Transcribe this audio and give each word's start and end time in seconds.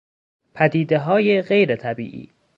پدیدههای 0.53 1.41
غیر 1.41 1.75
طبیعی 1.75 2.31